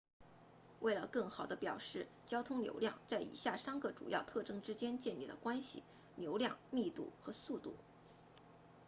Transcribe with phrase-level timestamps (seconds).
[0.79, 5.83] 为了更好地表示交通流量在以下三个主要特征之间建立了关系
[6.17, 7.75] 1流量2密度和3速度